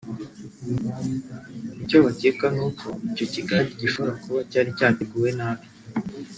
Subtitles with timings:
[1.83, 5.65] icyo bakeka ni uko icyo kigage gishobora kuba cyari cyateguwe nabi